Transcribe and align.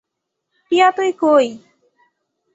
টিয়া 0.71 0.89
কই 0.97 1.11
তুই? 1.19 1.45